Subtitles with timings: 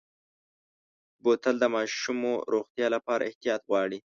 [1.23, 3.99] بوتل د ماشومو روغتیا لپاره احتیاط غواړي.